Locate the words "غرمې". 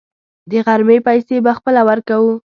0.65-0.97